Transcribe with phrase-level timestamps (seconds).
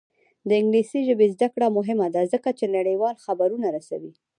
[0.47, 4.13] د انګلیسي ژبې زده کړه مهمه ده ځکه چې نړیوال خبرونه رسوي.